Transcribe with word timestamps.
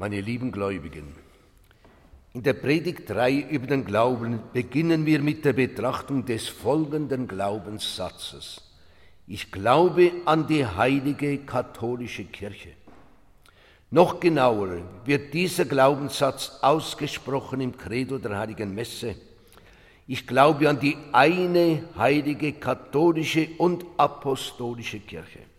meine 0.00 0.22
lieben 0.22 0.50
Gläubigen. 0.50 1.14
In 2.32 2.42
der 2.42 2.54
Predigt 2.54 3.10
3 3.10 3.32
über 3.50 3.66
den 3.66 3.84
Glauben 3.84 4.40
beginnen 4.54 5.04
wir 5.04 5.20
mit 5.20 5.44
der 5.44 5.52
Betrachtung 5.52 6.24
des 6.24 6.48
folgenden 6.48 7.28
Glaubenssatzes. 7.28 8.62
Ich 9.26 9.52
glaube 9.52 10.10
an 10.24 10.46
die 10.46 10.64
heilige 10.64 11.36
katholische 11.40 12.24
Kirche. 12.24 12.70
Noch 13.90 14.20
genauer 14.20 14.78
wird 15.04 15.34
dieser 15.34 15.66
Glaubenssatz 15.66 16.60
ausgesprochen 16.62 17.60
im 17.60 17.76
Credo 17.76 18.16
der 18.16 18.38
heiligen 18.38 18.74
Messe. 18.74 19.16
Ich 20.06 20.26
glaube 20.26 20.70
an 20.70 20.80
die 20.80 20.96
eine 21.12 21.84
heilige 21.98 22.54
katholische 22.54 23.48
und 23.58 23.84
apostolische 23.98 25.00
Kirche. 25.00 25.49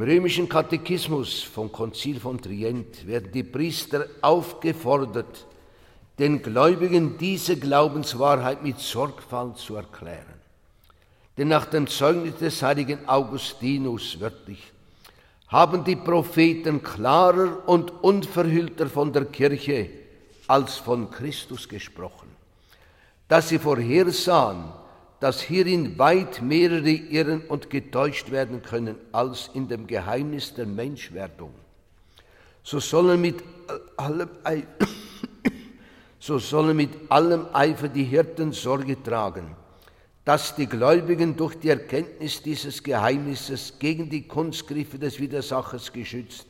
Im 0.00 0.06
römischen 0.06 0.48
Katechismus 0.48 1.42
vom 1.42 1.70
Konzil 1.70 2.18
von 2.20 2.40
Trient 2.40 3.06
werden 3.06 3.32
die 3.32 3.42
Priester 3.42 4.06
aufgefordert, 4.22 5.46
den 6.18 6.40
Gläubigen 6.40 7.18
diese 7.18 7.58
Glaubenswahrheit 7.58 8.62
mit 8.62 8.78
Sorgfalt 8.78 9.58
zu 9.58 9.76
erklären. 9.76 10.40
Denn 11.36 11.48
nach 11.48 11.66
dem 11.66 11.86
Zeugnis 11.86 12.36
des 12.36 12.62
heiligen 12.62 13.06
Augustinus 13.06 14.18
wörtlich 14.18 14.72
haben 15.48 15.84
die 15.84 15.96
Propheten 15.96 16.82
klarer 16.82 17.68
und 17.68 17.90
unverhüllter 18.02 18.86
von 18.86 19.12
der 19.12 19.26
Kirche 19.26 19.90
als 20.46 20.76
von 20.76 21.10
Christus 21.10 21.68
gesprochen, 21.68 22.28
dass 23.28 23.50
sie 23.50 23.58
vorhersahen, 23.58 24.64
dass 25.20 25.42
hierin 25.42 25.98
weit 25.98 26.40
mehrere 26.40 26.90
irren 26.90 27.42
und 27.42 27.68
getäuscht 27.68 28.30
werden 28.30 28.62
können 28.62 28.96
als 29.12 29.50
in 29.52 29.68
dem 29.68 29.86
Geheimnis 29.86 30.54
der 30.54 30.66
Menschwerdung. 30.66 31.52
So 32.62 32.80
sollen 32.80 33.20
mit 33.20 33.44
allem, 33.98 34.30
so 36.18 36.38
sollen 36.38 36.76
mit 36.76 36.90
allem 37.10 37.46
Eifer 37.52 37.88
die 37.88 38.04
Hirten 38.04 38.52
Sorge 38.52 39.02
tragen, 39.02 39.54
dass 40.24 40.54
die 40.54 40.66
Gläubigen 40.66 41.36
durch 41.36 41.54
die 41.56 41.68
Erkenntnis 41.68 42.42
dieses 42.42 42.82
Geheimnisses 42.82 43.74
gegen 43.78 44.08
die 44.08 44.26
Kunstgriffe 44.26 44.98
des 44.98 45.18
Widersachers 45.18 45.92
geschützt 45.92 46.46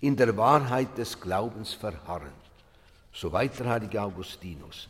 in 0.00 0.16
der 0.16 0.36
Wahrheit 0.36 0.96
des 0.98 1.20
Glaubens 1.20 1.72
verharren. 1.74 2.32
Soweit 3.12 3.58
der 3.58 3.68
heilige 3.68 4.02
Augustinus. 4.02 4.88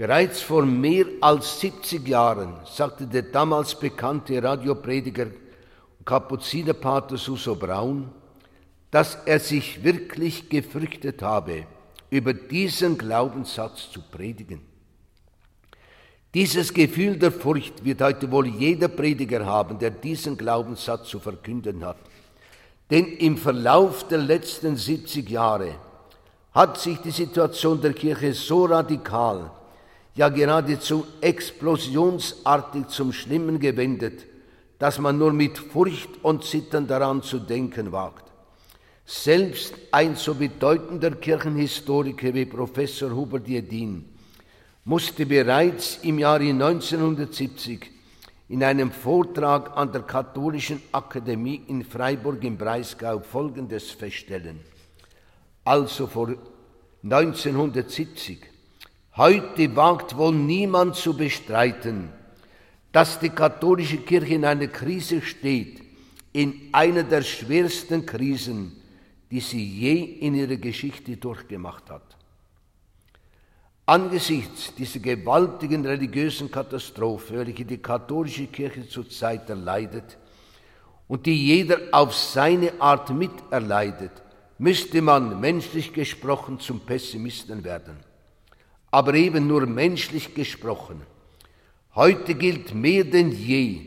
Bereits 0.00 0.40
vor 0.40 0.64
mehr 0.64 1.04
als 1.20 1.60
70 1.60 2.08
Jahren 2.08 2.54
sagte 2.64 3.06
der 3.06 3.20
damals 3.20 3.74
bekannte 3.74 4.42
Radioprediger 4.42 5.26
Kapuzinerpater 6.06 7.18
Suso 7.18 7.54
Braun, 7.54 8.10
dass 8.90 9.18
er 9.26 9.38
sich 9.38 9.84
wirklich 9.84 10.48
gefürchtet 10.48 11.20
habe, 11.20 11.66
über 12.08 12.32
diesen 12.32 12.96
Glaubenssatz 12.96 13.90
zu 13.90 14.00
predigen. 14.00 14.62
Dieses 16.32 16.72
Gefühl 16.72 17.18
der 17.18 17.30
Furcht 17.30 17.84
wird 17.84 18.00
heute 18.00 18.30
wohl 18.30 18.46
jeder 18.46 18.88
Prediger 18.88 19.44
haben, 19.44 19.78
der 19.78 19.90
diesen 19.90 20.34
Glaubenssatz 20.34 21.10
zu 21.10 21.20
verkünden 21.20 21.84
hat. 21.84 21.98
Denn 22.88 23.04
im 23.18 23.36
Verlauf 23.36 24.08
der 24.08 24.16
letzten 24.16 24.76
70 24.76 25.28
Jahre 25.28 25.74
hat 26.54 26.78
sich 26.78 26.96
die 27.00 27.10
Situation 27.10 27.82
der 27.82 27.92
Kirche 27.92 28.32
so 28.32 28.64
radikal 28.64 29.50
ja 30.14 30.28
geradezu 30.28 31.06
explosionsartig 31.20 32.88
zum 32.88 33.12
Schlimmen 33.12 33.58
gewendet, 33.58 34.26
dass 34.78 34.98
man 34.98 35.18
nur 35.18 35.32
mit 35.32 35.58
Furcht 35.58 36.10
und 36.22 36.44
Zittern 36.44 36.86
daran 36.86 37.22
zu 37.22 37.38
denken 37.38 37.92
wagt. 37.92 38.24
Selbst 39.04 39.74
ein 39.90 40.14
so 40.16 40.34
bedeutender 40.34 41.10
Kirchenhistoriker 41.12 42.32
wie 42.32 42.46
Professor 42.46 43.10
Hubert 43.10 43.48
Jedin 43.48 44.04
musste 44.84 45.26
bereits 45.26 45.98
im 46.02 46.18
Jahre 46.18 46.48
1970 46.48 47.90
in 48.48 48.64
einem 48.64 48.90
Vortrag 48.90 49.76
an 49.76 49.92
der 49.92 50.02
Katholischen 50.02 50.82
Akademie 50.92 51.62
in 51.68 51.84
Freiburg 51.84 52.42
im 52.42 52.56
Breisgau 52.56 53.20
Folgendes 53.20 53.90
feststellen. 53.90 54.60
Also 55.64 56.06
vor 56.06 56.34
1970 57.02 58.40
Heute 59.16 59.74
wagt 59.74 60.16
wohl 60.16 60.34
niemand 60.34 60.94
zu 60.94 61.16
bestreiten, 61.16 62.10
dass 62.92 63.18
die 63.18 63.30
katholische 63.30 63.98
Kirche 63.98 64.34
in 64.34 64.44
einer 64.44 64.68
Krise 64.68 65.20
steht, 65.20 65.82
in 66.32 66.68
einer 66.70 67.02
der 67.02 67.22
schwersten 67.22 68.06
Krisen, 68.06 68.80
die 69.30 69.40
sie 69.40 69.64
je 69.64 69.94
in 69.96 70.34
ihrer 70.36 70.56
Geschichte 70.56 71.16
durchgemacht 71.16 71.90
hat. 71.90 72.16
Angesichts 73.84 74.72
dieser 74.76 75.00
gewaltigen 75.00 75.84
religiösen 75.84 76.48
Katastrophe, 76.48 77.38
welche 77.38 77.64
die 77.64 77.78
katholische 77.78 78.46
Kirche 78.46 78.88
zurzeit 78.88 79.50
erleidet 79.50 80.16
und 81.08 81.26
die 81.26 81.46
jeder 81.46 81.78
auf 81.90 82.14
seine 82.14 82.80
Art 82.80 83.10
miterleidet, 83.10 84.12
müsste 84.58 85.02
man 85.02 85.40
menschlich 85.40 85.92
gesprochen 85.92 86.60
zum 86.60 86.78
Pessimisten 86.78 87.64
werden 87.64 88.09
aber 88.90 89.14
eben 89.14 89.46
nur 89.46 89.66
menschlich 89.66 90.34
gesprochen. 90.34 91.02
Heute 91.94 92.34
gilt 92.34 92.74
mehr 92.74 93.04
denn 93.04 93.30
je, 93.32 93.80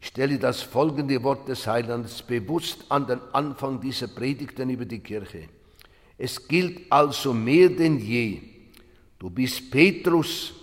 ich 0.00 0.08
stelle 0.08 0.38
das 0.38 0.62
folgende 0.62 1.22
Wort 1.22 1.48
des 1.48 1.66
Heilands 1.66 2.22
bewusst 2.22 2.84
an 2.88 3.06
den 3.06 3.20
Anfang 3.32 3.80
dieser 3.80 4.08
Predigten 4.08 4.70
über 4.70 4.84
die 4.86 5.00
Kirche. 5.00 5.48
Es 6.16 6.48
gilt 6.48 6.90
also 6.90 7.32
mehr 7.34 7.68
denn 7.68 7.98
je, 7.98 8.40
du 9.18 9.30
bist 9.30 9.70
Petrus, 9.70 10.54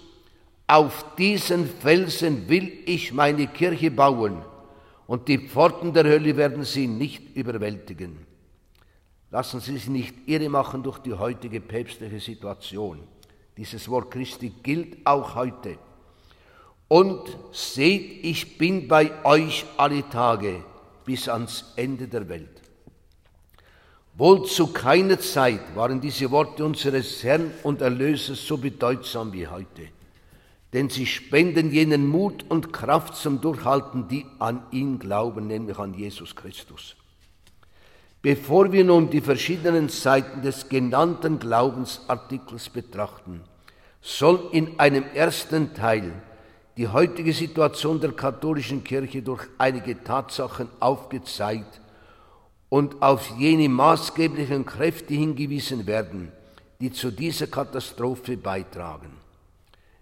auf 0.66 1.16
diesen 1.16 1.68
Felsen 1.68 2.50
will 2.50 2.72
ich 2.86 3.14
meine 3.14 3.48
Kirche 3.48 3.90
bauen 3.90 4.42
und 5.08 5.28
die 5.30 5.38
Pforten 5.38 5.94
der 5.94 6.04
Hölle 6.04 6.36
werden 6.36 6.64
sie 6.64 6.88
nicht 6.88 7.36
überwältigen. 7.36 8.18
Lassen 9.32 9.60
Sie 9.60 9.74
sich 9.74 9.88
nicht 9.88 10.14
irre 10.26 10.50
machen 10.50 10.84
durch 10.84 11.00
die 11.00 11.14
heutige 11.14 11.60
päpstliche 11.60 12.20
Situation. 12.20 13.00
Dieses 13.57 13.90
Wort 13.90 14.12
Christi 14.12 14.50
gilt 14.62 15.06
auch 15.06 15.35
heute. 15.35 15.78
Und 16.88 17.38
seht, 17.51 18.23
ich 18.23 18.57
bin 18.57 18.88
bei 18.88 19.12
euch 19.25 19.66
alle 19.75 20.07
Tage 20.09 20.63
bis 21.03 21.28
ans 21.28 21.73
Ende 21.75 22.07
der 22.07 22.29
Welt. 22.29 22.62
Wohl 24.18 24.45
zu 24.45 24.68
keiner 24.68 25.19
Zeit 25.19 25.75
waren 25.75 26.01
diese 26.01 26.31
Worte 26.31 26.66
unseres 26.66 27.23
Herrn 27.23 27.51
und 27.63 27.81
Erlösers 27.81 28.47
so 28.47 28.57
bedeutsam 28.57 29.31
wie 29.31 29.47
heute, 29.47 29.89
denn 30.74 30.89
sie 30.89 31.06
spenden 31.06 31.72
jenen 31.72 32.07
Mut 32.07 32.45
und 32.50 32.74
Kraft 32.74 33.16
zum 33.16 33.41
Durchhalten, 33.41 34.07
die 34.07 34.25
an 34.39 34.63
ihn 34.72 34.97
glauben, 34.97 35.45
nämlich 35.45 35.78
an 35.78 35.94
Jesus 35.94 36.35
Christus. 36.35 36.95
Bevor 38.28 38.74
wir 38.74 38.84
nun 38.84 39.10
die 39.10 39.22
verschiedenen 39.22 39.88
Seiten 39.88 40.42
des 40.42 40.68
genannten 40.68 41.40
Glaubensartikels 41.40 42.68
betrachten, 42.68 43.40
soll 44.02 44.50
in 44.52 44.78
einem 44.78 45.06
ersten 45.14 45.74
Teil 45.74 46.12
die 46.76 46.90
heutige 46.90 47.32
Situation 47.32 48.02
der 48.02 48.12
katholischen 48.12 48.84
Kirche 48.84 49.22
durch 49.22 49.48
einige 49.58 50.04
Tatsachen 50.04 50.68
aufgezeigt 50.82 51.80
und 52.68 53.02
auf 53.02 53.32
jene 53.38 53.70
maßgeblichen 53.70 54.66
Kräfte 54.66 55.14
hingewiesen 55.14 55.88
werden, 55.88 56.34
die 56.82 56.92
zu 56.92 57.12
dieser 57.12 57.48
Katastrophe 57.48 58.36
beitragen. 58.36 59.12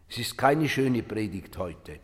Es 0.10 0.18
ist 0.18 0.36
keine 0.36 0.68
schöne 0.68 1.04
Predigt 1.04 1.56
heute. 1.60 2.00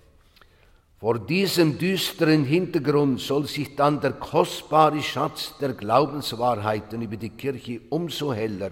Vor 1.02 1.18
diesem 1.18 1.80
düsteren 1.80 2.44
Hintergrund 2.44 3.20
soll 3.20 3.48
sich 3.48 3.76
dann 3.76 4.00
der 4.02 4.12
kostbare 4.12 5.02
Schatz 5.02 5.56
der 5.60 5.74
Glaubenswahrheiten 5.74 7.02
über 7.02 7.18
die 7.18 7.32
Kirche 7.32 7.82
umso 7.90 8.32
heller 8.32 8.70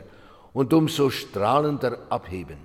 und 0.54 0.72
umso 0.72 1.10
strahlender 1.10 1.98
abheben. 2.12 2.58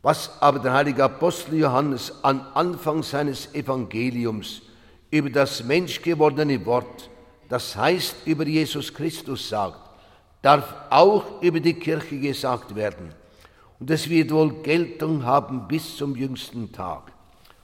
Was 0.00 0.40
aber 0.40 0.60
der 0.60 0.72
heilige 0.72 1.04
Apostel 1.04 1.58
Johannes 1.58 2.10
am 2.22 2.40
Anfang 2.54 3.02
seines 3.02 3.54
Evangeliums 3.54 4.62
über 5.10 5.28
das 5.28 5.62
menschgewordene 5.62 6.64
Wort, 6.64 7.10
das 7.50 7.76
heißt 7.76 8.16
über 8.24 8.46
Jesus 8.46 8.94
Christus 8.94 9.46
sagt, 9.46 9.90
darf 10.40 10.74
auch 10.88 11.42
über 11.42 11.60
die 11.60 11.74
Kirche 11.74 12.18
gesagt 12.18 12.74
werden. 12.74 13.12
Und 13.78 13.90
es 13.90 14.08
wird 14.08 14.30
wohl 14.30 14.62
Geltung 14.62 15.22
haben 15.26 15.68
bis 15.68 15.98
zum 15.98 16.16
jüngsten 16.16 16.72
Tag. 16.72 17.12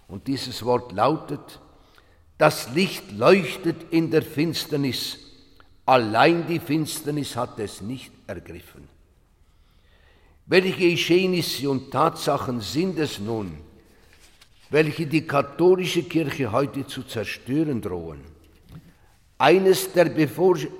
Und 0.09 0.27
dieses 0.27 0.65
Wort 0.65 0.93
lautet, 0.93 1.61
das 2.39 2.71
Licht 2.75 3.13
leuchtet 3.13 3.93
in 3.93 4.11
der 4.11 4.23
Finsternis, 4.23 5.19
allein 5.85 6.47
die 6.47 6.61
Finsternis 6.61 7.35
hat 7.35 7.59
es 7.59 7.81
nicht 7.81 8.13
ergriffen. 8.27 8.89
Welche 10.47 10.91
Geschehnisse 10.91 11.69
und 11.71 11.91
Tatsachen 11.91 12.61
sind 12.61 12.99
es 12.99 13.19
nun, 13.19 13.59
welche 14.71 15.07
die 15.07 15.27
katholische 15.27 16.03
Kirche 16.03 16.53
heute 16.53 16.87
zu 16.87 17.03
zerstören 17.03 17.81
drohen? 17.81 18.21
Eines 19.39 19.93
der 19.93 20.11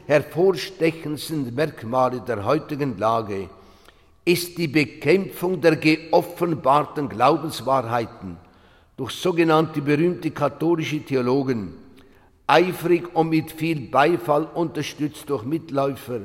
hervorstechendsten 0.07 1.55
Merkmale 1.55 2.21
der 2.21 2.45
heutigen 2.45 2.97
Lage 2.99 3.51
ist 4.25 4.57
die 4.57 4.69
Bekämpfung 4.69 5.61
der 5.61 5.77
geoffenbarten 5.77 7.09
Glaubenswahrheiten 7.09 8.39
durch 8.97 9.13
sogenannte 9.13 9.83
berühmte 9.83 10.31
katholische 10.31 11.01
Theologen, 11.01 11.75
eifrig 12.47 13.15
und 13.15 13.29
mit 13.29 13.53
viel 13.53 13.89
Beifall 13.91 14.45
unterstützt 14.45 15.29
durch 15.29 15.45
Mitläufer 15.45 16.23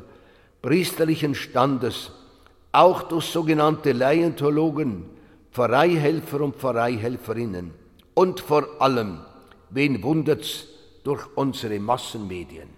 priesterlichen 0.61 1.35
Standes, 1.35 2.11
auch 2.71 3.03
durch 3.03 3.25
sogenannte 3.25 3.91
Laientheologen, 3.91 5.05
Pfarreihelfer 5.51 6.41
und 6.41 6.55
Pfarreihelferinnen 6.55 7.73
und 8.13 8.39
vor 8.39 8.67
allem, 8.79 9.19
wen 9.69 10.01
wundert's, 10.03 10.67
durch 11.03 11.25
unsere 11.35 11.79
Massenmedien. 11.79 12.69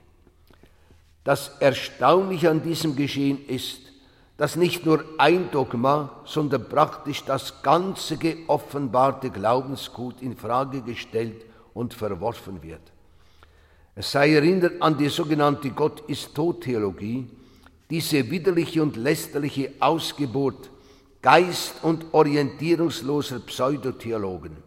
Das 1.25 1.57
Erstaunliche 1.59 2.49
an 2.49 2.63
diesem 2.63 2.95
Geschehen 2.95 3.45
ist, 3.47 3.92
dass 4.43 4.57
nicht 4.57 4.85
nur 4.85 5.05
ein 5.19 5.51
Dogma, 5.51 6.19
sondern 6.25 6.67
praktisch 6.67 7.23
das 7.23 7.61
ganze 7.61 8.17
geoffenbarte 8.17 9.29
Glaubensgut 9.29 10.21
in 10.21 10.35
Frage 10.35 10.81
gestellt 10.81 11.45
und 11.73 11.93
verworfen 11.93 12.61
wird. 12.61 12.81
Es 13.95 14.11
sei 14.11 14.33
erinnert 14.33 14.81
an 14.81 14.97
die 14.97 15.07
sogenannte 15.07 15.69
Gott 15.69 16.03
ist 16.09 16.35
tot 16.35 16.59
Theologie, 16.59 17.25
diese 17.89 18.29
widerliche 18.29 18.83
und 18.83 18.97
lästerliche 18.97 19.71
Ausgeburt 19.79 20.69
geist- 21.21 21.81
und 21.81 22.07
orientierungsloser 22.11 23.39
Pseudotheologen. 23.39 24.57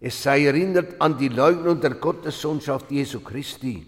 Es 0.00 0.22
sei 0.22 0.44
erinnert 0.44 1.00
an 1.00 1.16
die 1.16 1.28
Leugnung 1.28 1.80
der 1.80 1.94
Gottessohnschaft 1.94 2.90
Jesu 2.90 3.20
Christi, 3.20 3.86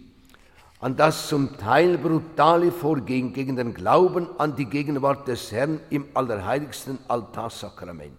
an 0.85 0.97
das 0.97 1.29
zum 1.29 1.57
Teil 1.57 1.97
brutale 1.97 2.71
Vorgehen 2.71 3.33
gegen 3.33 3.57
den 3.57 3.73
Glauben 3.73 4.29
an 4.37 4.55
die 4.55 4.67
Gegenwart 4.67 5.27
des 5.27 5.51
Herrn 5.51 5.81
im 5.89 6.05
allerheiligsten 6.13 6.99
Altarsakrament. 7.09 8.19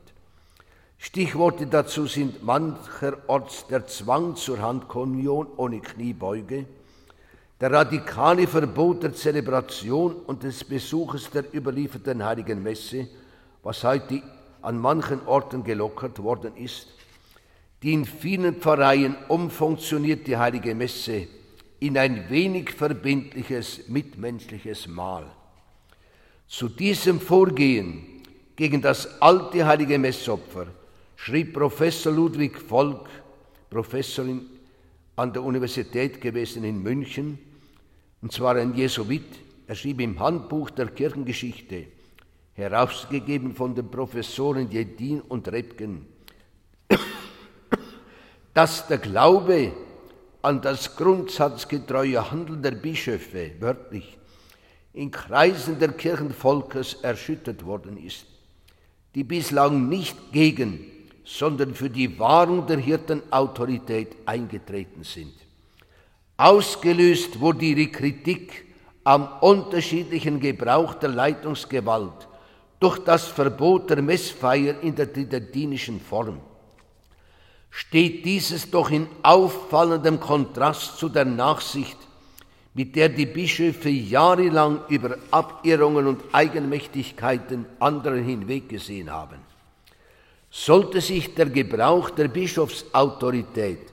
Stichworte 0.98 1.68
dazu 1.68 2.08
sind 2.08 2.42
mancherorts 2.42 3.68
der 3.68 3.86
Zwang 3.86 4.36
zur 4.36 4.60
Handkommunion 4.64 5.46
ohne 5.58 5.80
Kniebeuge, 5.80 6.66
der 7.62 7.72
radikale 7.72 8.48
Verbot 8.48 9.04
der 9.04 9.14
Zelebration 9.14 10.16
und 10.26 10.42
des 10.42 10.64
Besuches 10.64 11.30
der 11.30 11.44
überlieferten 11.54 12.26
Heiligen 12.26 12.64
Messe, 12.64 13.08
was 13.62 13.84
heute 13.84 14.24
an 14.64 14.80
manchen 14.80 15.24
Orten 15.28 15.64
gelockert 15.64 16.18
worden 16.24 16.58
ist, 16.58 16.88
die 17.84 17.94
in 17.94 18.06
vielen 18.06 18.56
Pfarreien 18.56 19.16
umfunktionierte 19.28 20.40
Heilige 20.40 20.74
Messe 20.74 21.28
in 21.80 21.98
ein 21.98 22.30
wenig 22.30 22.72
verbindliches, 22.72 23.88
mitmenschliches 23.88 24.88
Mahl. 24.88 25.26
Zu 26.48 26.70
diesem 26.70 27.20
Vorgehen 27.20 28.24
gegen 28.56 28.82
das 28.82 29.22
alte 29.22 29.66
heilige 29.66 29.98
Messopfer 29.98 30.68
schrieb 31.16 31.54
Professor 31.54 32.14
Ludwig 32.14 32.58
Volk, 32.58 33.10
Professor 33.70 34.26
an 35.16 35.34
der 35.34 35.44
Universität 35.44 36.22
gewesen 36.22 36.64
in 36.64 36.82
München, 36.82 37.40
und 38.22 38.32
zwar 38.32 38.56
ein 38.56 38.74
Jesuit, 38.76 39.26
er 39.68 39.76
schrieb 39.76 40.02
im 40.02 40.20
Handbuch 40.20 40.70
der 40.70 40.88
Kirchengeschichte, 40.88 41.88
herausgegeben 42.54 43.54
von 43.54 43.76
den 43.76 43.90
Professoren 43.90 44.70
Jedin 44.72 45.22
und 45.22 45.48
Rebken, 45.52 46.06
dass 48.54 48.88
der 48.88 49.00
Glaube 49.00 49.74
an 50.46 50.62
das 50.62 50.96
grundsatzgetreue 50.96 52.30
Handeln 52.30 52.62
der 52.62 52.72
Bischöfe, 52.72 53.54
wörtlich, 53.60 54.16
in 54.94 55.10
Kreisen 55.10 55.80
der 55.80 55.94
Kirchenvolkes 55.94 56.94
erschüttert 57.02 57.66
worden 57.66 57.98
ist, 57.98 58.28
die 59.16 59.24
bislang 59.24 59.90
nicht 59.90 60.32
gegen, 60.32 60.86
sondern 61.24 61.74
für 61.74 61.90
die 61.90 62.20
Wahrung 62.20 62.68
der 62.68 62.78
Hirtenautorität 62.78 64.16
eingetreten 64.28 65.04
sind. 65.04 65.34
Ausgelöst 66.38 67.40
wurde 67.40 67.66
ihre 67.66 67.88
Kritik 67.88 68.66
am 69.04 69.28
unterschiedlichen 69.42 70.40
Gebrauch 70.40 70.94
der 70.94 71.10
Leitungsgewalt 71.10 72.28
durch 72.80 73.00
das 73.00 73.26
Verbot 73.26 73.90
der 73.90 74.04
Messfeier 74.04 74.80
in 74.82 74.94
der 74.94 75.12
tridentinischen 75.12 76.00
Form 76.00 76.40
steht 77.76 78.24
dieses 78.24 78.72
doch 78.72 78.90
in 78.90 79.06
auffallendem 79.22 80.18
Kontrast 80.18 80.98
zu 80.98 81.10
der 81.10 81.26
Nachsicht, 81.26 81.98
mit 82.74 82.96
der 82.96 83.10
die 83.10 83.26
Bischöfe 83.26 83.90
jahrelang 83.90 84.80
über 84.88 85.18
Abirrungen 85.30 86.08
und 86.08 86.22
Eigenmächtigkeiten 86.32 87.66
anderer 87.80 88.16
hinweggesehen 88.16 89.12
haben. 89.12 89.40
Sollte 90.50 91.02
sich 91.02 91.36
der 91.36 91.48
Gebrauch 91.48 92.12
der 92.12 92.30
Bischofsautorität 92.30 93.92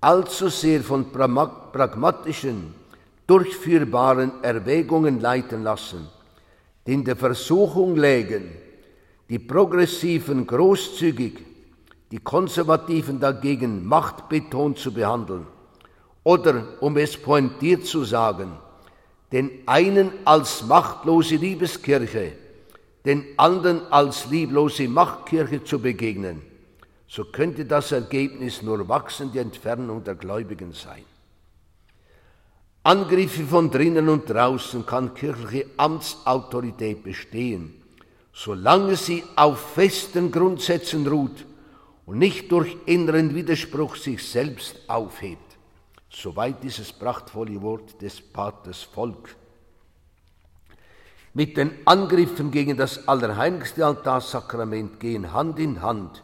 allzu 0.00 0.48
sehr 0.48 0.82
von 0.82 1.12
pragmatischen, 1.12 2.74
durchführbaren 3.28 4.42
Erwägungen 4.42 5.20
leiten 5.20 5.62
lassen, 5.62 6.08
die 6.84 6.94
in 6.94 7.04
der 7.04 7.14
Versuchung 7.14 7.94
lägen, 7.94 8.50
die 9.28 9.38
Progressiven 9.38 10.44
großzügig 10.44 11.51
die 12.12 12.18
Konservativen 12.18 13.18
dagegen 13.18 13.86
machtbetont 13.86 14.78
zu 14.78 14.92
behandeln 14.92 15.46
oder, 16.24 16.62
um 16.80 16.98
es 16.98 17.16
pointiert 17.16 17.86
zu 17.86 18.04
sagen, 18.04 18.52
den 19.32 19.50
einen 19.64 20.12
als 20.26 20.62
machtlose 20.62 21.36
Liebeskirche, 21.36 22.32
den 23.06 23.24
anderen 23.38 23.90
als 23.90 24.26
lieblose 24.26 24.88
Machtkirche 24.88 25.64
zu 25.64 25.78
begegnen, 25.78 26.42
so 27.08 27.24
könnte 27.24 27.64
das 27.64 27.92
Ergebnis 27.92 28.60
nur 28.60 28.86
wachsende 28.90 29.40
Entfernung 29.40 30.04
der 30.04 30.14
Gläubigen 30.14 30.74
sein. 30.74 31.04
Angriffe 32.82 33.44
von 33.44 33.70
drinnen 33.70 34.10
und 34.10 34.28
draußen 34.28 34.84
kann 34.84 35.14
kirchliche 35.14 35.66
Amtsautorität 35.78 37.02
bestehen, 37.04 37.82
solange 38.34 38.96
sie 38.96 39.24
auf 39.34 39.72
festen 39.72 40.30
Grundsätzen 40.30 41.06
ruht 41.06 41.46
und 42.12 42.18
nicht 42.18 42.52
durch 42.52 42.76
inneren 42.84 43.34
Widerspruch 43.34 43.96
sich 43.96 44.22
selbst 44.28 44.76
aufhebt. 44.86 45.56
Soweit 46.10 46.62
dieses 46.62 46.92
prachtvolle 46.92 47.62
Wort 47.62 48.02
des 48.02 48.20
Paters 48.20 48.82
Volk. 48.82 49.34
Mit 51.32 51.56
den 51.56 51.70
Angriffen 51.86 52.50
gegen 52.50 52.76
das 52.76 53.08
allerheiligste 53.08 53.86
Altarsakrament 53.86 55.00
gehen 55.00 55.32
Hand 55.32 55.58
in 55.58 55.80
Hand 55.80 56.22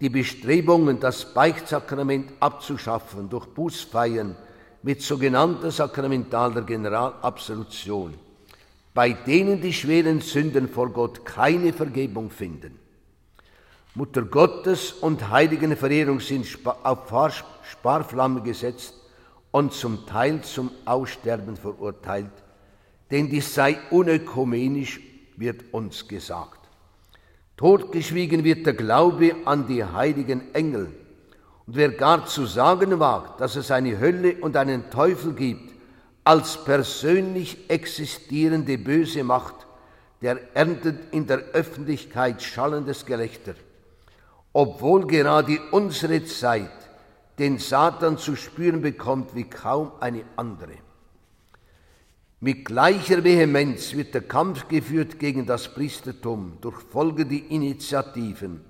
die 0.00 0.08
Bestrebungen, 0.08 1.00
das 1.00 1.34
Beichtsakrament 1.34 2.30
abzuschaffen 2.38 3.28
durch 3.28 3.46
Bußfeiern 3.46 4.36
mit 4.84 5.02
sogenannter 5.02 5.72
sakramentaler 5.72 6.62
Generalabsolution, 6.62 8.14
bei 8.94 9.10
denen 9.10 9.60
die 9.60 9.72
schweren 9.72 10.20
Sünden 10.20 10.68
vor 10.68 10.90
Gott 10.90 11.24
keine 11.24 11.72
Vergebung 11.72 12.30
finden. 12.30 12.83
Mutter 13.96 14.22
Gottes 14.22 14.90
und 14.90 15.30
heiligen 15.30 15.76
Verehrung 15.76 16.18
sind 16.18 16.46
auf 16.82 17.32
Sparflamme 17.70 18.42
gesetzt 18.42 18.92
und 19.52 19.72
zum 19.72 20.04
Teil 20.04 20.42
zum 20.42 20.72
Aussterben 20.84 21.56
verurteilt, 21.56 22.32
denn 23.12 23.30
dies 23.30 23.54
sei 23.54 23.78
unökumenisch, 23.90 25.00
wird 25.36 25.72
uns 25.72 26.08
gesagt. 26.08 26.58
Totgeschwiegen 27.56 28.42
wird 28.42 28.66
der 28.66 28.74
Glaube 28.74 29.36
an 29.44 29.68
die 29.68 29.84
heiligen 29.84 30.52
Engel. 30.54 30.86
Und 31.64 31.76
wer 31.76 31.90
gar 31.90 32.26
zu 32.26 32.46
sagen 32.46 32.98
wagt, 32.98 33.40
dass 33.40 33.54
es 33.54 33.70
eine 33.70 34.00
Hölle 34.00 34.38
und 34.40 34.56
einen 34.56 34.90
Teufel 34.90 35.34
gibt, 35.34 35.72
als 36.24 36.64
persönlich 36.64 37.70
existierende 37.70 38.76
böse 38.76 39.22
Macht, 39.22 39.54
der 40.20 40.40
erntet 40.56 41.12
in 41.12 41.28
der 41.28 41.38
Öffentlichkeit 41.52 42.42
schallendes 42.42 43.06
Gelächter 43.06 43.54
obwohl 44.54 45.06
gerade 45.06 45.58
unsere 45.72 46.24
Zeit 46.24 46.70
den 47.38 47.58
Satan 47.58 48.16
zu 48.16 48.36
spüren 48.36 48.80
bekommt 48.80 49.34
wie 49.34 49.44
kaum 49.44 49.90
eine 50.00 50.22
andere. 50.36 50.74
Mit 52.40 52.64
gleicher 52.64 53.24
Vehemenz 53.24 53.94
wird 53.94 54.14
der 54.14 54.22
Kampf 54.22 54.68
geführt 54.68 55.18
gegen 55.18 55.44
das 55.44 55.74
Priestertum 55.74 56.58
durch 56.60 56.80
folgende 56.82 57.36
Initiativen. 57.36 58.64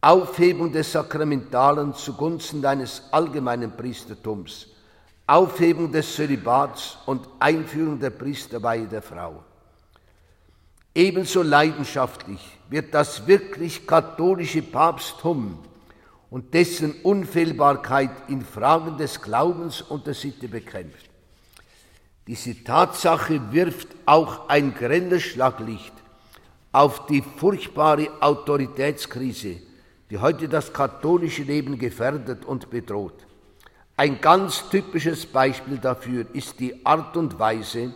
Aufhebung 0.00 0.70
des 0.72 0.92
Sakramentalen 0.92 1.92
zugunsten 1.94 2.64
eines 2.64 3.02
allgemeinen 3.10 3.76
Priestertums, 3.76 4.68
Aufhebung 5.26 5.90
des 5.90 6.14
Zölibats 6.14 6.98
und 7.06 7.28
Einführung 7.38 7.98
der 7.98 8.10
Priesterweihe 8.10 8.86
der 8.86 9.02
Frau. 9.02 9.44
Ebenso 10.94 11.42
leidenschaftlich 11.42 12.40
wird 12.68 12.92
das 12.94 13.26
wirklich 13.26 13.86
katholische 13.86 14.62
Papsttum 14.62 15.58
und 16.30 16.52
dessen 16.52 16.94
Unfehlbarkeit 17.02 18.10
in 18.28 18.42
Fragen 18.42 18.96
des 18.96 19.22
Glaubens 19.22 19.82
und 19.82 20.06
der 20.06 20.14
Sitte 20.14 20.48
bekämpft. 20.48 21.08
Diese 22.26 22.62
Tatsache 22.64 23.40
wirft 23.52 23.88
auch 24.06 24.48
ein 24.48 24.74
grelles 24.74 25.22
Schlaglicht 25.22 25.92
auf 26.72 27.06
die 27.06 27.22
furchtbare 27.22 28.08
Autoritätskrise, 28.20 29.56
die 30.10 30.18
heute 30.18 30.48
das 30.48 30.72
katholische 30.72 31.42
Leben 31.44 31.78
gefährdet 31.78 32.44
und 32.44 32.70
bedroht. 32.70 33.26
Ein 33.96 34.20
ganz 34.20 34.68
typisches 34.70 35.26
Beispiel 35.26 35.78
dafür 35.78 36.26
ist 36.32 36.58
die 36.58 36.84
Art 36.86 37.16
und 37.16 37.38
Weise, 37.38 37.92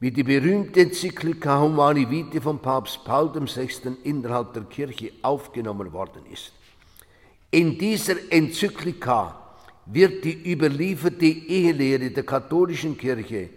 wie 0.00 0.10
die 0.10 0.22
berühmte 0.22 0.80
Enzyklika 0.80 1.60
Humani 1.60 2.08
Vitae 2.10 2.40
von 2.40 2.58
Papst 2.58 3.04
Paul 3.04 3.32
VI. 3.34 3.96
innerhalb 4.02 4.52
der 4.52 4.64
Kirche 4.64 5.12
aufgenommen 5.22 5.92
worden 5.92 6.22
ist. 6.32 6.52
In 7.50 7.78
dieser 7.78 8.16
Enzyklika 8.30 9.40
wird 9.86 10.24
die 10.24 10.52
überlieferte 10.52 11.26
Ehelehre 11.26 12.10
der 12.10 12.24
katholischen 12.24 12.98
Kirche 12.98 13.50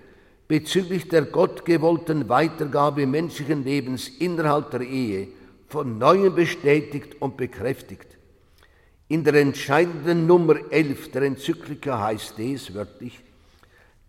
bezüglich 0.48 1.08
der 1.10 1.24
gottgewollten 1.24 2.29
Weitergabe 2.29 3.06
menschlichen 3.06 3.63
Lebens 3.63 4.08
innerhalb 4.08 4.72
der 4.72 4.82
Ehe 4.82 5.29
von 5.67 5.98
neuem 5.98 6.34
bestätigt 6.36 7.22
und 7.22 7.36
bekräftigt. 7.38 8.17
In 9.10 9.24
der 9.24 9.36
entscheidenden 9.36 10.27
Nummer 10.27 10.56
11 10.70 11.12
der 11.12 11.24
Enzyklika 11.24 12.00
heißt 12.00 12.39
es 12.39 12.74
wörtlich, 12.74 13.20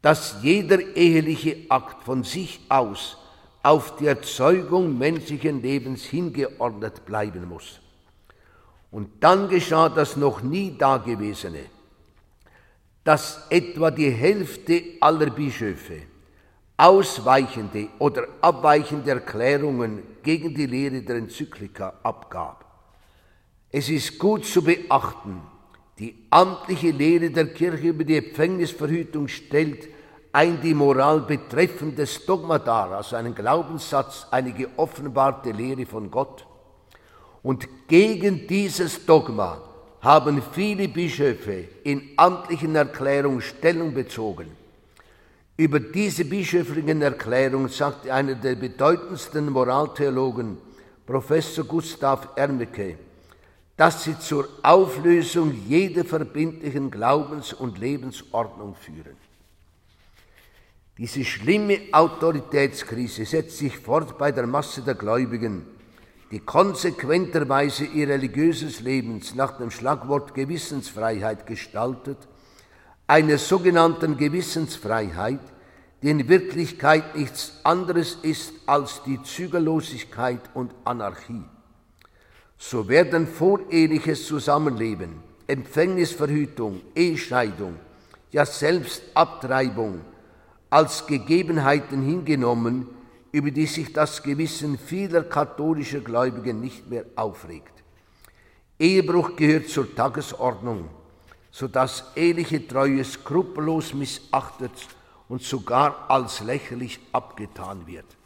dass 0.02 0.36
jeder 0.42 0.80
eheliche 0.96 1.56
Akt 1.68 2.04
von 2.04 2.22
sich 2.24 2.60
aus 2.68 3.16
auf 3.62 3.96
die 3.96 4.06
Erzeugung 4.06 4.96
menschlichen 4.96 5.60
Lebens 5.60 6.04
hingeordnet 6.04 7.04
bleiben 7.04 7.48
muss. 7.48 7.80
Und 8.90 9.22
dann 9.22 9.48
geschah 9.48 9.88
das 9.88 10.16
noch 10.16 10.42
nie 10.42 10.76
Dagewesene, 10.78 11.64
dass 13.04 13.46
etwa 13.50 13.90
die 13.90 14.10
Hälfte 14.10 14.82
aller 15.00 15.30
Bischöfe 15.30 16.02
ausweichende 16.76 17.88
oder 17.98 18.28
abweichende 18.40 19.10
Erklärungen 19.10 20.02
gegen 20.22 20.54
die 20.54 20.66
Lehre 20.66 21.02
der 21.02 21.16
Enzyklika 21.16 21.94
abgab. 22.02 22.64
Es 23.70 23.88
ist 23.88 24.18
gut 24.18 24.46
zu 24.46 24.62
beachten, 24.62 25.42
die 25.98 26.14
amtliche 26.30 26.90
Lehre 26.90 27.30
der 27.30 27.46
Kirche 27.46 27.88
über 27.88 28.04
die 28.04 28.16
Empfängnisverhütung 28.16 29.28
stellt 29.28 29.88
ein 30.32 30.60
die 30.60 30.74
Moral 30.74 31.20
betreffendes 31.22 32.24
Dogma 32.24 32.58
dar, 32.58 32.92
also 32.92 33.16
einen 33.16 33.34
Glaubenssatz, 33.34 34.26
eine 34.30 34.52
geoffenbarte 34.52 35.50
Lehre 35.50 35.86
von 35.86 36.10
Gott. 36.10 36.46
Und 37.42 37.66
gegen 37.88 38.46
dieses 38.46 39.04
Dogma 39.06 39.60
haben 40.00 40.42
viele 40.52 40.86
Bischöfe 40.88 41.64
in 41.82 42.10
amtlichen 42.16 42.76
Erklärungen 42.76 43.40
Stellung 43.40 43.94
bezogen. 43.94 44.46
Über 45.56 45.80
diese 45.80 46.24
bischöflichen 46.24 47.02
Erklärungen 47.02 47.68
sagte 47.68 48.14
einer 48.14 48.36
der 48.36 48.54
bedeutendsten 48.54 49.50
Moraltheologen, 49.50 50.58
Professor 51.04 51.64
Gustav 51.64 52.28
Ermeke, 52.36 52.96
dass 53.78 54.02
sie 54.02 54.18
zur 54.18 54.48
Auflösung 54.64 55.54
jeder 55.68 56.04
verbindlichen 56.04 56.90
Glaubens- 56.90 57.52
und 57.52 57.78
Lebensordnung 57.78 58.74
führen. 58.74 59.16
Diese 60.98 61.24
schlimme 61.24 61.78
Autoritätskrise 61.92 63.24
setzt 63.24 63.56
sich 63.56 63.78
fort 63.78 64.18
bei 64.18 64.32
der 64.32 64.48
Masse 64.48 64.82
der 64.82 64.96
Gläubigen, 64.96 65.64
die 66.32 66.40
konsequenterweise 66.40 67.84
ihr 67.84 68.08
religiöses 68.08 68.80
Leben 68.80 69.22
nach 69.36 69.58
dem 69.58 69.70
Schlagwort 69.70 70.34
Gewissensfreiheit 70.34 71.46
gestaltet 71.46 72.18
einer 73.06 73.38
sogenannten 73.38 74.16
Gewissensfreiheit, 74.16 75.40
die 76.02 76.10
in 76.10 76.28
Wirklichkeit 76.28 77.16
nichts 77.16 77.60
anderes 77.62 78.18
ist 78.22 78.52
als 78.66 79.02
die 79.04 79.22
Zügellosigkeit 79.22 80.42
und 80.54 80.74
Anarchie. 80.84 81.44
So 82.58 82.88
werden 82.88 83.26
voreheliches 83.26 84.26
Zusammenleben, 84.26 85.22
Empfängnisverhütung, 85.46 86.80
Ehescheidung, 86.94 87.76
ja 88.30 88.44
selbst 88.44 89.02
Abtreibung 89.14 90.00
als 90.68 91.06
Gegebenheiten 91.06 92.02
hingenommen, 92.02 92.88
über 93.32 93.50
die 93.50 93.66
sich 93.66 93.92
das 93.92 94.22
Gewissen 94.22 94.76
vieler 94.76 95.22
katholischer 95.22 96.00
Gläubigen 96.00 96.60
nicht 96.60 96.90
mehr 96.90 97.04
aufregt. 97.16 97.72
Ehebruch 98.78 99.36
gehört 99.36 99.68
zur 99.68 99.94
Tagesordnung 99.94 100.90
sodass 101.50 102.04
eheliche 102.14 102.66
Treue 102.66 103.04
skrupellos 103.04 103.94
missachtet 103.94 104.70
und 105.28 105.42
sogar 105.42 106.08
als 106.08 106.40
lächerlich 106.40 107.00
abgetan 107.12 107.86
wird. 107.86 108.17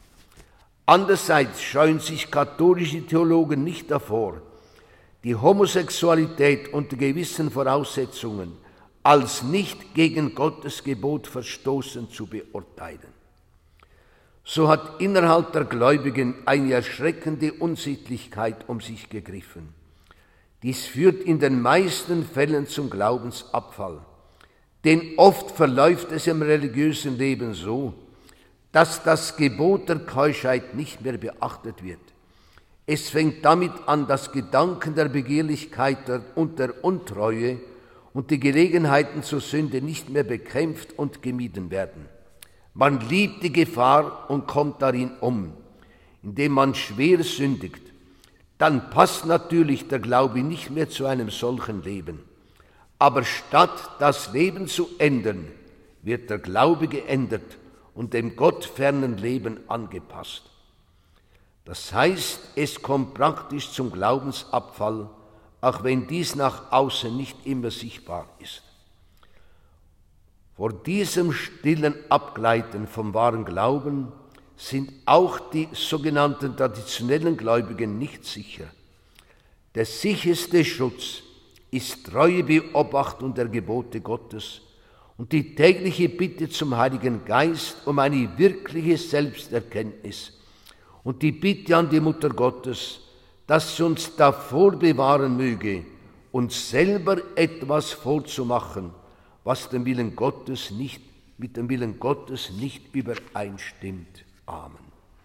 Andererseits 0.87 1.63
scheuen 1.63 2.01
sich 2.01 2.31
katholische 2.31 3.07
Theologen 3.07 3.63
nicht 3.63 3.91
davor, 3.91 4.43
die 5.23 5.37
Homosexualität 5.37 6.73
unter 6.73 6.97
gewissen 6.97 7.51
Voraussetzungen 7.51 8.57
als 9.05 9.43
nicht 9.43 9.95
gegen 9.95 10.35
Gottes 10.35 10.83
Gebot 10.85 11.27
verstoßen 11.27 12.11
zu 12.11 12.27
beurteilen. 12.27 13.13
So 14.45 14.69
hat 14.69 15.01
innerhalb 15.01 15.53
der 15.53 15.65
Gläubigen 15.65 16.35
eine 16.47 16.73
erschreckende 16.73 17.53
Unsittlichkeit 17.53 18.69
um 18.69 18.81
sich 18.81 19.09
gegriffen. 19.09 19.75
Dies 20.63 20.87
führt 20.87 21.23
in 21.23 21.39
den 21.39 21.61
meisten 21.61 22.25
Fällen 22.25 22.67
zum 22.67 22.91
Glaubensabfall. 22.91 24.01
Denn 24.85 25.13
oft 25.17 25.53
verläuft 25.53 26.11
es 26.11 26.27
im 26.27 26.43
religiösen 26.43 27.19
Leben 27.19 27.55
so, 27.55 27.95
dass 28.73 29.03
das 29.03 29.37
Gebot 29.37 29.89
der 29.89 30.01
Keuschheit 30.01 30.75
nicht 30.75 31.03
mehr 31.03 31.19
beachtet 31.19 31.85
wird. 31.85 32.01
Es 32.87 33.11
fängt 33.11 33.45
damit 33.45 33.73
an, 33.87 34.07
dass 34.07 34.33
Gedanken 34.33 34.95
der 34.95 35.09
Begehrlichkeit 35.09 35.99
und 36.35 36.59
der 36.59 36.85
Untreue 36.85 37.61
und 38.13 38.31
die 38.31 38.41
Gelegenheiten 38.41 39.23
zur 39.23 39.41
Sünde 39.41 39.81
nicht 39.81 40.11
mehr 40.11 40.25
bekämpft 40.25 40.99
und 40.99 41.23
gemieden 41.23 41.71
werden. 41.71 42.07
Man 42.75 43.01
liebt 43.01 43.43
die 43.43 43.53
Gefahr 43.53 44.31
und 44.31 44.47
kommt 44.47 44.83
darin 44.83 45.13
um, 45.21 45.53
indem 46.23 46.53
man 46.53 46.75
schwer 46.75 47.23
sündigt 47.23 47.93
dann 48.63 48.91
passt 48.91 49.27
natürlich 49.27 49.89
der 49.89 49.99
Glaube 49.99 50.41
nicht 50.41 50.71
mehr 50.71 50.89
zu 50.89 51.05
einem 51.07 51.31
solchen 51.31 51.83
Leben. 51.83 52.21
Aber 52.97 53.25
statt 53.25 53.91
das 53.99 54.33
Leben 54.33 54.69
zu 54.69 54.89
ändern, 54.99 55.49
wird 56.03 56.31
der 56.31 56.39
Glaube 56.39 56.87
geändert 56.87 57.59
und 57.95 58.15
dem 58.15 58.37
gottfernen 58.37 59.19
Leben 59.19 59.61
angepasst. 59.69 60.51
Das 61.65 61.93
heißt, 61.93 62.41
es 62.57 62.83
kommt 62.83 63.15
praktisch 63.15 63.71
zum 63.71 63.93
Glaubensabfall, 63.93 65.09
auch 65.61 65.85
wenn 65.85 66.07
dies 66.07 66.35
nach 66.35 66.73
außen 66.73 67.17
nicht 67.17 67.47
immer 67.47 67.71
sichtbar 67.71 68.29
ist. 68.41 68.63
Vor 70.57 70.73
diesem 70.73 71.33
stillen 71.33 71.95
Abgleiten 72.09 72.87
vom 72.87 73.15
wahren 73.15 73.45
Glauben 73.45 74.13
sind 74.57 74.93
auch 75.07 75.39
die 75.51 75.69
sogenannten 75.73 76.57
traditionellen 76.57 77.37
Gläubigen 77.37 77.99
nicht 77.99 78.25
sicher. 78.25 78.67
Der 79.75 79.87
sicherste 79.87 80.65
Schutz 80.65 81.23
ist 81.71 82.07
treue 82.07 82.45
Beobachtung 82.45 83.35
der 83.35 83.49
Gebote 83.49 84.01
Gottes 84.01 84.61
und 85.17 85.33
die 85.33 85.55
tägliche 85.55 86.09
Bitte 86.09 86.49
zum 86.49 86.77
Heiligen 86.77 87.25
Geist 87.25 87.87
um 87.87 87.99
eine 87.99 88.39
wirkliche 88.39 88.97
Selbsterkenntnis 88.97 90.33
und 91.05 91.23
die 91.23 91.33
Bitte 91.33 91.77
an 91.77 91.91
die 91.91 92.01
Mutter 92.01 92.31
Gottes, 92.31 93.01
dass 93.47 93.77
sie 93.77 93.85
uns 93.85 94.15
davor 94.17 94.73
bewahren 94.73 95.37
möge, 95.37 95.85
uns 96.31 96.71
selber 96.71 97.19
etwas 97.35 97.93
vorzumachen, 97.93 98.91
was 99.45 99.69
dem 99.69 99.85
Willen 99.85 100.15
Gottes 100.17 100.71
nicht, 100.71 101.03
mit 101.39 101.57
dem 101.57 101.69
Willen 101.69 101.99
Gottes 101.99 102.51
nicht 102.51 102.95
übereinstimmt. 102.95 104.25
Amen. 104.47 104.92